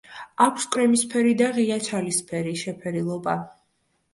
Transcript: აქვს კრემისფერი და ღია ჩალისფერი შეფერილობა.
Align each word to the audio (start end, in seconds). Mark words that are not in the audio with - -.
აქვს 0.45 0.63
კრემისფერი 0.75 1.35
და 1.41 1.49
ღია 1.57 1.77
ჩალისფერი 1.89 2.57
შეფერილობა. 2.63 3.37